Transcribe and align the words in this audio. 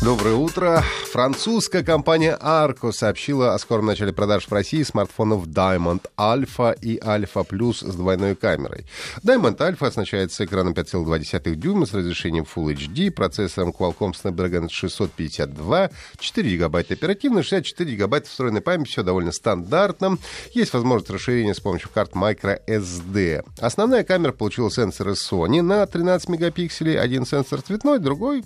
Доброе 0.00 0.34
утро. 0.34 0.84
Французская 1.10 1.82
компания 1.82 2.38
Arco 2.40 2.92
сообщила 2.92 3.54
о 3.54 3.58
скором 3.58 3.86
начале 3.86 4.12
продаж 4.12 4.46
в 4.46 4.52
России 4.52 4.84
смартфонов 4.84 5.48
Diamond 5.48 6.02
Alpha 6.16 6.78
и 6.80 6.98
Alpha 6.98 7.44
Plus 7.44 7.84
с 7.84 7.94
двойной 7.96 8.36
камерой. 8.36 8.86
Diamond 9.24 9.56
Alpha 9.56 9.88
оснащается 9.88 10.44
экраном 10.44 10.72
5,2 10.72 11.56
дюйма 11.56 11.84
с 11.84 11.94
разрешением 11.94 12.44
Full 12.44 12.76
HD, 12.76 13.10
процессором 13.10 13.70
Qualcomm 13.76 14.12
Snapdragon 14.12 14.68
652, 14.70 15.90
4 16.20 16.48
гигабайта 16.48 16.94
оперативной, 16.94 17.42
64 17.42 17.90
гигабайта 17.90 18.28
встроенной 18.28 18.60
памяти, 18.60 18.90
все 18.90 19.02
довольно 19.02 19.32
стандартно. 19.32 20.18
Есть 20.52 20.74
возможность 20.74 21.10
расширения 21.10 21.54
с 21.54 21.60
помощью 21.60 21.90
карт 21.92 22.12
microSD. 22.12 23.44
Основная 23.58 24.04
камера 24.04 24.30
получила 24.30 24.70
сенсоры 24.70 25.12
Sony 25.12 25.60
на 25.60 25.84
13 25.84 26.28
мегапикселей, 26.28 27.00
один 27.00 27.26
сенсор 27.26 27.62
цветной, 27.62 27.98
другой 27.98 28.44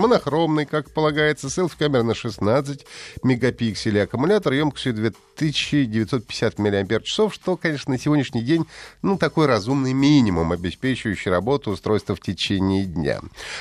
монохромный, 0.00 0.66
как 0.66 0.90
полагается, 0.90 1.50
селфи-камера 1.50 2.02
на 2.02 2.14
16 2.14 2.86
мегапикселей, 3.22 4.02
аккумулятор 4.02 4.54
емкостью 4.54 4.94
2950 4.94 6.58
мАч, 6.58 7.06
что, 7.06 7.56
конечно, 7.56 7.92
на 7.92 7.98
сегодняшний 7.98 8.42
день, 8.42 8.64
ну, 9.02 9.18
такой 9.18 9.46
разумный 9.46 9.92
минимум, 9.92 10.52
обеспечивающий 10.52 11.30
работу 11.30 11.70
устройства 11.70 12.16
в 12.16 12.20
течение 12.20 12.84
дня. 12.86 13.20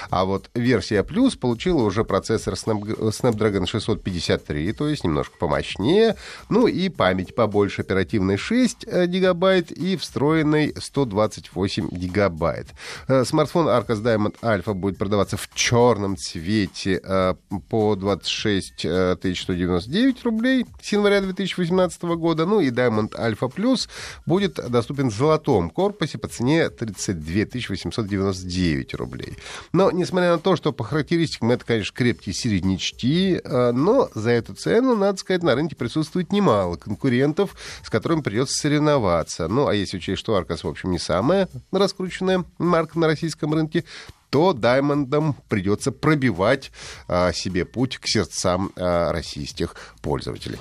А 0.09 0.25
вот 0.25 0.49
версия 0.53 1.03
Plus 1.03 1.37
получила 1.37 1.83
уже 1.83 2.03
процессор 2.05 2.53
Snapdragon 2.53 3.65
653, 3.65 4.73
то 4.73 4.87
есть 4.87 5.03
немножко 5.03 5.37
помощнее, 5.37 6.15
ну 6.47 6.67
и 6.67 6.89
память 6.89 7.35
побольше, 7.35 7.81
оперативной 7.81 8.37
6 8.37 8.85
э, 8.87 9.05
гигабайт 9.07 9.71
и 9.71 9.97
встроенной 9.97 10.73
128 10.79 11.89
гигабайт. 11.91 12.67
Э, 13.07 13.25
смартфон 13.25 13.67
Arcos 13.67 14.01
Diamond 14.01 14.35
Alpha 14.41 14.73
будет 14.73 14.97
продаваться 14.97 15.35
в 15.35 15.49
черном 15.53 16.15
цвете 16.15 16.28
э, 16.35 17.33
по 17.69 17.95
26 17.95 18.79
199 18.79 20.23
рублей 20.23 20.65
с 20.81 20.91
января 20.91 21.21
2018 21.21 22.01
года. 22.03 22.45
Ну 22.45 22.59
и 22.59 22.69
Diamond 22.69 23.11
Alpha 23.11 23.51
Plus 23.53 23.89
будет 24.25 24.55
доступен 24.69 25.09
в 25.09 25.13
золотом 25.13 25.69
корпусе 25.69 26.17
по 26.17 26.27
цене 26.27 26.69
32 26.69 27.45
899 27.69 28.93
рублей. 28.95 29.37
Но, 29.73 29.91
несмотря 29.91 30.31
на 30.31 30.39
то, 30.39 30.55
что 30.55 30.71
по 30.71 30.83
характеристикам 30.83 31.51
это, 31.51 31.65
конечно, 31.65 31.95
крепкие 31.95 32.33
середнячки, 32.33 33.41
э, 33.43 33.71
но 33.71 34.09
за 34.13 34.31
эту 34.31 34.53
цену, 34.53 34.95
надо 34.95 35.17
сказать, 35.17 35.43
на 35.43 35.55
рынке 35.55 35.75
присутствует 35.75 36.31
немало 36.31 36.75
конкурентов, 36.75 37.55
с 37.83 37.89
которыми 37.89 38.21
придется 38.21 38.57
соревноваться. 38.57 39.47
Ну, 39.47 39.67
а 39.67 39.75
если 39.75 39.97
учесть, 39.97 40.19
что 40.19 40.35
Аркас, 40.35 40.63
в 40.63 40.67
общем, 40.67 40.91
не 40.91 40.99
самая 40.99 41.47
раскрученная 41.71 42.45
марка 42.57 42.99
на 42.99 43.07
российском 43.07 43.53
рынке, 43.53 43.83
то 44.29 44.53
Даймондам 44.53 45.35
придется 45.47 45.91
пробивать 45.91 46.71
а, 47.07 47.33
себе 47.33 47.65
путь 47.65 47.97
к 47.97 48.07
сердцам 48.07 48.71
а, 48.75 49.11
российских 49.11 49.75
пользователей. 50.01 50.59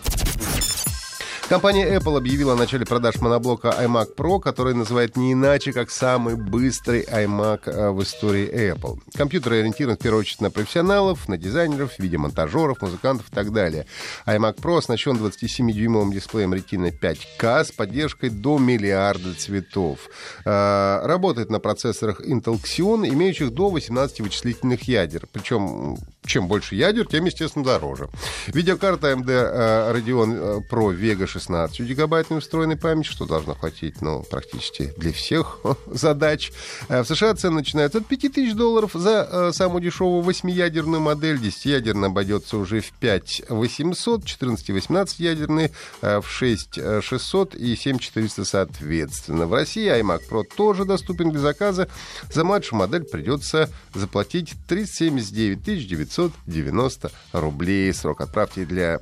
Компания 1.48 1.96
Apple 1.96 2.18
объявила 2.18 2.52
о 2.52 2.56
начале 2.56 2.84
продаж 2.84 3.22
моноблока 3.22 3.74
iMac 3.80 4.14
Pro, 4.14 4.38
который 4.38 4.74
называет 4.74 5.16
не 5.16 5.32
иначе, 5.32 5.72
как 5.72 5.90
самый 5.90 6.36
быстрый 6.36 7.04
iMac 7.04 7.60
э, 7.64 7.90
в 7.90 8.02
истории 8.02 8.74
Apple. 8.74 8.98
Компьютер 9.14 9.54
ориентирован 9.54 9.96
в 9.96 9.98
первую 9.98 10.20
очередь 10.20 10.42
на 10.42 10.50
профессионалов, 10.50 11.26
на 11.26 11.38
дизайнеров, 11.38 11.98
видеомонтажеров, 11.98 12.82
музыкантов 12.82 13.30
и 13.30 13.34
так 13.34 13.50
далее. 13.50 13.86
iMac 14.26 14.56
Pro 14.56 14.76
оснащен 14.76 15.16
27-дюймовым 15.16 16.12
дисплеем 16.12 16.52
Retina 16.52 16.92
5K 16.92 17.64
с 17.64 17.72
поддержкой 17.72 18.28
до 18.28 18.58
миллиарда 18.58 19.32
цветов. 19.32 20.00
Э, 20.44 21.00
работает 21.04 21.48
на 21.48 21.60
процессорах 21.60 22.20
Intel 22.20 22.60
Xeon, 22.62 23.08
имеющих 23.08 23.54
до 23.54 23.70
18 23.70 24.20
вычислительных 24.20 24.82
ядер. 24.82 25.26
Причем 25.32 25.96
чем 26.26 26.46
больше 26.46 26.74
ядер, 26.74 27.06
тем, 27.06 27.24
естественно, 27.24 27.64
дороже. 27.64 28.08
Видеокарта 28.48 29.12
AMD 29.12 29.30
э, 29.30 29.92
Radeon 29.94 30.62
Pro 30.70 30.94
Vega 30.94 31.26
16 31.38 31.80
гигабайтной 31.80 32.40
встроенной 32.40 32.76
памяти, 32.76 33.06
что 33.08 33.24
должно 33.24 33.54
хватить, 33.54 34.02
ну, 34.02 34.24
практически 34.28 34.92
для 34.96 35.12
всех 35.12 35.60
задач. 35.86 36.50
Э, 36.88 37.02
в 37.02 37.06
США 37.06 37.34
цены 37.34 37.56
начинаются 37.56 37.98
от 37.98 38.06
5000 38.06 38.54
долларов 38.54 38.90
за 38.94 39.28
э, 39.30 39.52
самую 39.52 39.82
дешевую 39.82 40.24
8-ядерную 40.24 41.00
модель. 41.00 41.36
10-ядерная 41.36 42.08
обойдется 42.08 42.56
уже 42.56 42.80
в 42.80 42.90
5 42.92 43.42
800, 43.48 44.24
14 44.24 44.68
и 44.68 44.72
18 44.72 45.20
ядерные 45.20 45.70
в 46.02 46.24
6 46.26 46.80
600 47.02 47.54
и 47.54 47.76
7 47.76 47.98
400 47.98 48.44
соответственно. 48.44 49.46
В 49.46 49.54
России 49.54 49.88
iMac 49.88 50.22
Pro 50.28 50.42
тоже 50.44 50.84
доступен 50.84 51.30
для 51.30 51.40
заказа. 51.40 51.88
За 52.32 52.44
младшую 52.44 52.80
модель 52.80 53.04
придется 53.04 53.70
заплатить 53.94 54.54
379 54.66 55.86
990 55.86 57.10
рублей. 57.32 57.92
Срок 57.94 58.20
отправки 58.20 58.64
для, 58.64 58.96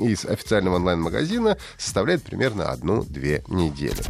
из 0.00 0.24
официального 0.24 0.76
онлайн-магазина 0.76 1.58
составляет 1.80 2.22
примерно 2.22 2.70
одну-две 2.70 3.42
недели. 3.48 4.02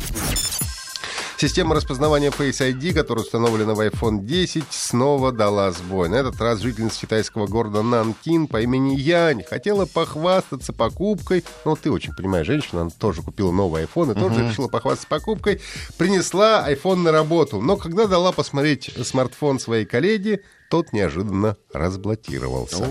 Система 1.41 1.75
распознавания 1.75 2.29
Face 2.29 2.61
ID, 2.61 2.93
которая 2.93 3.25
установлена 3.25 3.73
в 3.73 3.81
iPhone 3.81 4.27
10, 4.27 4.63
снова 4.69 5.33
дала 5.33 5.73
сбой. 5.73 6.11
На 6.11 6.17
этот 6.17 6.39
раз 6.39 6.61
жительница 6.61 7.01
китайского 7.01 7.47
города 7.47 7.81
Нанкин 7.81 8.47
по 8.47 8.61
имени 8.61 8.95
Янь 8.95 9.43
хотела 9.43 9.87
похвастаться 9.87 10.75
покупкой. 10.75 11.43
Ну, 11.65 11.77
ты 11.77 11.91
очень 11.91 12.15
понимаешь, 12.15 12.47
женщина, 12.47 12.83
она 12.83 12.91
тоже 12.91 13.23
купила 13.23 13.53
новый 13.53 13.85
iPhone 13.85 14.13
и 14.13 14.21
тоже 14.21 14.51
решила 14.51 14.69
похвастаться 14.69 15.09
покупкой. 15.09 15.63
Принесла 15.97 16.71
iPhone 16.71 16.97
на 16.97 17.11
работу. 17.11 17.63
Но 17.63 17.79
когда 17.79 18.07
дала 18.07 18.33
посмотреть 18.33 18.91
смартфон 19.03 19.59
своей 19.61 19.87
коллеге, 19.87 20.43
тот 20.71 20.93
неожиданно 20.93 21.57
разблокировался. 21.73 22.87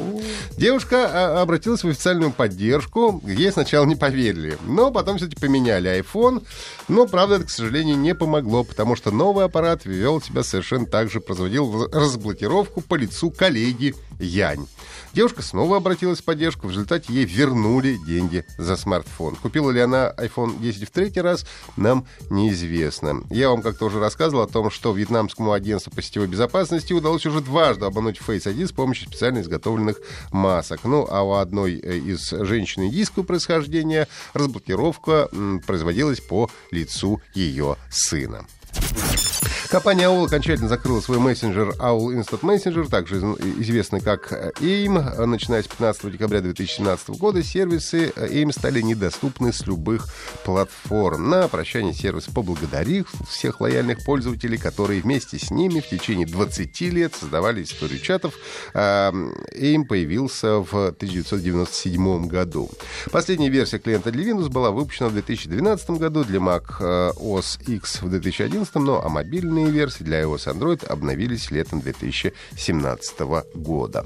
Девушка 0.57 1.09
а, 1.09 1.41
обратилась 1.41 1.81
в 1.81 1.87
официальную 1.87 2.31
поддержку. 2.31 3.23
Ей 3.25 3.51
сначала 3.51 3.85
не 3.85 3.95
поверили, 3.95 4.57
но 4.65 4.91
потом 4.91 5.17
все-таки 5.17 5.39
поменяли 5.39 5.89
iPhone. 6.01 6.45
Но, 6.89 7.07
правда, 7.07 7.35
это, 7.35 7.45
к 7.45 7.49
сожалению, 7.49 7.97
не 7.97 8.13
помогло, 8.13 8.65
потому 8.65 8.97
что 8.97 9.11
новый 9.11 9.45
аппарат 9.45 9.85
вел 9.85 10.21
себя 10.21 10.43
совершенно 10.43 10.85
так 10.85 11.09
же, 11.09 11.21
производил 11.21 11.87
разблокировку 11.87 12.81
по 12.81 12.95
лицу 12.95 13.31
коллеги 13.31 13.95
Янь. 14.19 14.67
Девушка 15.13 15.41
снова 15.41 15.77
обратилась 15.77 16.19
в 16.19 16.23
поддержку, 16.23 16.67
в 16.67 16.71
результате 16.71 17.11
ей 17.11 17.25
вернули 17.25 17.97
деньги 18.05 18.45
за 18.57 18.75
смартфон. 18.75 19.35
Купила 19.35 19.71
ли 19.71 19.79
она 19.79 20.13
iPhone 20.17 20.59
10 20.59 20.87
в 20.87 20.91
третий 20.91 21.21
раз, 21.21 21.45
нам 21.77 22.05
неизвестно. 22.29 23.23
Я 23.29 23.49
вам 23.49 23.61
как-то 23.61 23.85
уже 23.85 23.99
рассказывал 23.99 24.43
о 24.43 24.47
том, 24.47 24.69
что 24.69 24.93
вьетнамскому 24.93 25.51
агентству 25.51 25.91
по 25.91 26.01
сетевой 26.01 26.27
безопасности 26.27 26.93
удалось 26.93 27.25
уже 27.25 27.41
дважды 27.41 27.85
обмануть 27.85 28.19
Face 28.19 28.45
ID 28.45 28.67
с 28.67 28.71
помощью 28.71 29.07
специально 29.07 29.39
изготовленных 29.39 29.99
масок. 30.31 30.81
Ну, 30.83 31.07
а 31.09 31.23
у 31.23 31.33
одной 31.33 31.79
э, 31.79 31.97
из 31.97 32.29
женщин 32.29 32.83
индийского 32.83 33.23
происхождения 33.23 34.07
разблокировка 34.33 35.29
производилась 35.65 36.19
по 36.19 36.49
лицу 36.71 37.21
ее 37.33 37.77
сына. 37.89 38.45
Компания 39.69 40.05
AOL 40.05 40.25
окончательно 40.25 40.67
закрыла 40.67 40.99
свой 40.99 41.19
мессенджер 41.19 41.75
AOL 41.77 42.15
Instant 42.15 42.41
Messenger, 42.41 42.89
также 42.89 43.17
известный 43.17 44.01
как 44.01 44.31
AIM. 44.59 45.25
Начиная 45.27 45.61
с 45.61 45.67
15 45.67 46.11
декабря 46.11 46.41
2017 46.41 47.09
года 47.11 47.43
сервисы 47.43 48.11
AIM 48.15 48.51
стали 48.51 48.81
недоступны 48.81 49.53
с 49.53 49.67
любых 49.67 50.07
платформ. 50.43 51.29
На 51.29 51.47
прощание 51.47 51.93
сервис 51.93 52.23
поблагодарил 52.23 53.05
всех 53.29 53.61
лояльных 53.61 54.03
пользователей, 54.03 54.57
которые 54.57 55.01
вместе 55.01 55.37
с 55.37 55.51
ними 55.51 55.81
в 55.81 55.87
течение 55.87 56.25
20 56.25 56.81
лет 56.81 57.13
создавали 57.13 57.61
историю 57.61 57.99
чатов. 57.99 58.33
AIM 58.73 59.85
появился 59.85 60.61
в 60.61 60.73
1997 60.73 62.25
году. 62.25 62.71
Последняя 63.11 63.49
версия 63.49 63.77
клиента 63.77 64.09
для 64.09 64.31
Windows 64.31 64.49
была 64.49 64.71
выпущена 64.71 65.09
в 65.09 65.13
2012 65.13 65.91
году, 65.91 66.23
для 66.23 66.39
Mac 66.39 66.79
OS 66.79 67.63
X 67.67 68.01
в 68.01 68.09
2011, 68.09 68.73
но 68.75 69.05
а 69.05 69.09
мобильный 69.09 69.58
мобильные 69.59 69.71
версии 69.71 70.03
для 70.03 70.21
iOS 70.21 70.51
и 70.51 70.57
Android 70.57 70.85
обновились 70.85 71.51
летом 71.51 71.81
2017 71.81 73.19
года. 73.55 74.05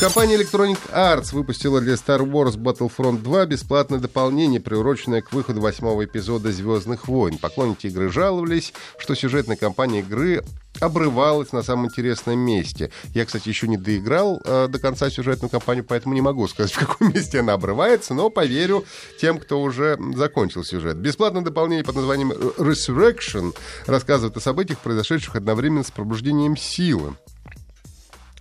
Компания 0.00 0.36
Electronic 0.36 0.78
Arts 0.92 1.34
выпустила 1.34 1.80
для 1.80 1.94
Star 1.94 2.20
Wars 2.20 2.56
Battlefront 2.56 3.18
2 3.22 3.46
бесплатное 3.46 3.98
дополнение, 3.98 4.60
приуроченное 4.60 5.22
к 5.22 5.32
выходу 5.32 5.60
восьмого 5.60 6.04
эпизода 6.04 6.52
«Звездных 6.52 7.08
войн». 7.08 7.38
Поклонники 7.38 7.88
игры 7.88 8.10
жаловались, 8.10 8.72
что 8.98 9.14
сюжетная 9.14 9.56
кампания 9.56 10.00
игры 10.00 10.44
обрывалась 10.80 11.52
на 11.52 11.62
самом 11.62 11.86
интересном 11.86 12.38
месте. 12.38 12.90
Я, 13.14 13.24
кстати, 13.24 13.48
еще 13.48 13.68
не 13.68 13.76
доиграл 13.76 14.40
э, 14.44 14.68
до 14.68 14.78
конца 14.78 15.10
сюжетную 15.10 15.50
кампанию, 15.50 15.84
поэтому 15.84 16.14
не 16.14 16.20
могу 16.20 16.46
сказать, 16.48 16.72
в 16.74 16.78
каком 16.78 17.12
месте 17.12 17.40
она 17.40 17.54
обрывается, 17.54 18.14
но 18.14 18.30
поверю 18.30 18.84
тем, 19.20 19.38
кто 19.38 19.60
уже 19.60 19.98
закончил 20.14 20.64
сюжет. 20.64 20.96
Бесплатное 20.96 21.42
дополнение 21.42 21.84
под 21.84 21.96
названием 21.96 22.32
Resurrection 22.32 23.54
рассказывает 23.86 24.36
о 24.36 24.40
событиях, 24.40 24.78
произошедших 24.80 25.36
одновременно 25.36 25.84
с 25.84 25.90
пробуждением 25.90 26.56
силы. 26.56 27.14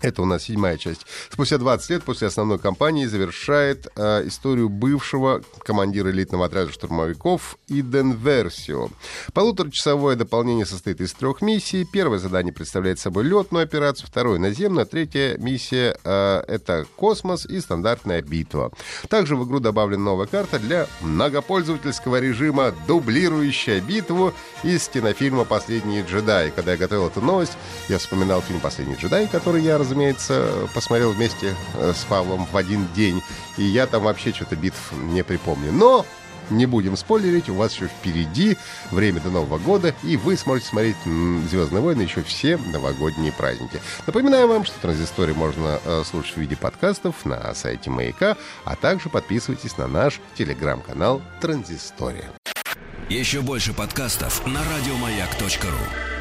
Это 0.02 0.22
у 0.22 0.26
нас 0.26 0.44
седьмая 0.44 0.78
часть. 0.78 1.08
Спустя 1.32 1.58
20 1.58 1.90
лет 1.90 2.04
после 2.04 2.28
основной 2.28 2.60
кампании 2.60 3.06
завершает 3.06 3.88
э, 3.96 4.28
историю 4.28 4.70
бывшего 4.70 5.42
командира 5.64 6.12
элитного 6.12 6.46
отряда 6.46 6.72
штурмовиков 6.72 7.58
Иден 7.68 8.12
Версио. 8.12 8.90
Полуторачасовое 9.34 10.16
дополнение 10.16 10.68
состоит 10.68 11.02
из 11.02 11.14
трех 11.14 11.42
миссий. 11.42 11.84
Первое 11.84 12.20
задание 12.20 12.54
представляет 12.54 13.00
собой 13.00 13.24
летную 13.24 13.64
операцию, 13.64 14.08
второе— 14.08 14.38
наземную, 14.40 14.84
а 14.84 14.86
третья 14.86 15.36
миссия 15.40 15.98
э,— 16.04 16.44
это 16.48 16.86
космос 16.96 17.48
и 17.48 17.60
стандартная 17.60 18.22
битва. 18.22 18.72
Также 19.10 19.36
в 19.36 19.48
игру 19.48 19.60
добавлена 19.60 20.04
новая 20.04 20.28
карта 20.28 20.60
для 20.60 20.88
многопользовательского 21.02 22.20
режима, 22.20 22.72
дублирующая 22.88 23.82
битву 23.82 24.34
из 24.64 24.88
кинофильма 24.90 25.44
«Последние 25.44 26.04
джедаи». 26.04 26.52
Когда 26.56 26.74
я 26.74 26.78
готовил 26.78 27.08
эту 27.08 27.22
новость, 27.22 27.58
я 27.90 27.98
вспоминал 27.98 28.42
фильм 28.42 28.60
«Последний 28.60 28.96
джедай», 28.96 29.28
который 29.28 29.64
я 29.64 29.80
разумеется, 29.88 30.68
посмотрел 30.74 31.14
вместе 31.14 31.56
э, 31.76 31.94
с 31.96 32.04
Павлом 32.04 32.46
в 32.52 32.56
один 32.58 32.88
день. 32.94 33.22
И 33.58 33.64
я 33.64 33.88
там 33.88 34.04
вообще 34.04 34.34
что-то 34.34 34.56
битв 34.56 34.92
не 34.92 35.24
припомню. 35.24 35.72
Но 35.72 36.06
не 36.50 36.66
будем 36.66 36.96
спойлерить, 36.96 37.50
у 37.50 37.56
вас 37.56 37.74
еще 37.74 37.88
впереди 37.88 38.58
время 38.92 39.20
до 39.22 39.30
Нового 39.30 39.58
года, 39.58 39.94
и 40.04 40.16
вы 40.16 40.38
сможете 40.38 40.70
смотреть 40.70 40.96
«Звездные 41.50 41.82
войны» 41.82 42.04
еще 42.04 42.24
все 42.24 42.58
новогодние 42.58 43.34
праздники. 43.34 43.82
Напоминаю 44.06 44.48
вам, 44.48 44.64
что 44.64 44.80
транзистории 44.80 45.34
можно 45.34 45.80
э, 45.84 46.04
слушать 46.06 46.36
в 46.36 46.38
виде 46.38 46.56
подкастов 46.56 47.26
на 47.26 47.54
сайте 47.54 47.90
«Маяка», 47.90 48.38
а 48.64 48.76
также 48.76 49.10
подписывайтесь 49.10 49.78
на 49.78 49.88
наш 49.88 50.22
телеграм-канал 50.36 51.22
«Транзистория». 51.42 52.30
Еще 53.10 53.42
больше 53.42 53.74
подкастов 53.74 54.46
на 54.46 54.62
радиомаяк.ру 54.64 56.17